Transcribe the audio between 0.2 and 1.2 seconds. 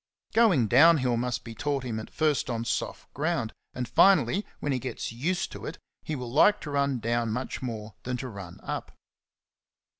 Going down hill